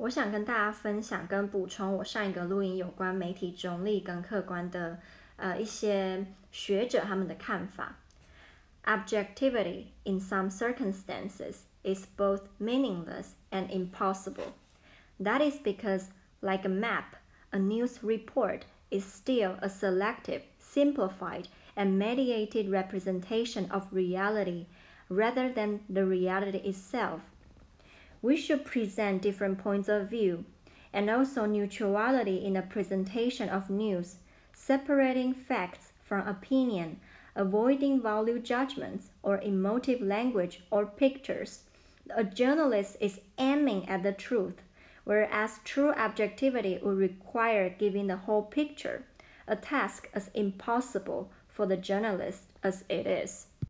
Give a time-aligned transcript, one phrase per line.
[0.00, 4.98] 我想跟大家分享跟补充我上一个录音有关媒体中立跟客观的
[5.36, 7.96] 呃一些学者他们的看法。
[8.84, 14.52] Objectivity in some circumstances is both meaningless and impossible.
[15.18, 16.08] That is because,
[16.42, 17.16] like a map,
[17.50, 24.66] a news report is still a selective, simplified, and mediated representation of reality
[25.08, 27.22] rather than the reality itself.
[28.23, 30.45] We should present different points of view
[30.93, 34.17] and also neutrality in the presentation of news,
[34.53, 36.99] separating facts from opinion,
[37.35, 41.63] avoiding value judgments or emotive language or pictures.
[42.15, 44.61] A journalist is aiming at the truth,
[45.03, 49.03] whereas true objectivity would require giving the whole picture,
[49.47, 53.47] a task as impossible for the journalist as it is.